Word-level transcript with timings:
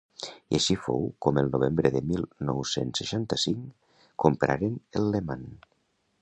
I 0.27 0.55
així 0.59 0.75
fou 0.85 1.03
com 1.25 1.39
el 1.41 1.51
novembre 1.55 1.91
de 1.95 2.01
mil 2.13 2.25
nou-cents 2.47 3.03
seixanta-cinc 3.03 4.01
compraren 4.25 4.75
el 5.01 5.07
Leman. 5.17 5.47